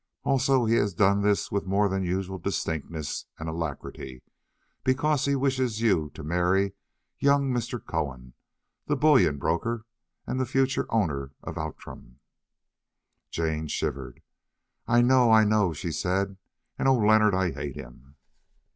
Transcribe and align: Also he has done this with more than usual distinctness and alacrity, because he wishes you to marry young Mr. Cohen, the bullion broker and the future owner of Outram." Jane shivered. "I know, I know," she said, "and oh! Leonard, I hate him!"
Also 0.23 0.65
he 0.65 0.73
has 0.77 0.95
done 0.95 1.21
this 1.21 1.51
with 1.51 1.67
more 1.67 1.87
than 1.87 2.01
usual 2.03 2.39
distinctness 2.39 3.27
and 3.37 3.47
alacrity, 3.47 4.23
because 4.83 5.25
he 5.25 5.35
wishes 5.35 5.79
you 5.79 6.09
to 6.15 6.23
marry 6.23 6.73
young 7.19 7.53
Mr. 7.53 7.79
Cohen, 7.79 8.33
the 8.87 8.95
bullion 8.95 9.37
broker 9.37 9.85
and 10.25 10.39
the 10.39 10.47
future 10.47 10.91
owner 10.91 11.33
of 11.43 11.55
Outram." 11.55 12.19
Jane 13.29 13.67
shivered. 13.67 14.23
"I 14.87 15.03
know, 15.03 15.31
I 15.31 15.43
know," 15.43 15.71
she 15.71 15.91
said, 15.91 16.37
"and 16.79 16.87
oh! 16.87 16.97
Leonard, 16.97 17.35
I 17.35 17.51
hate 17.51 17.75
him!" 17.75 18.15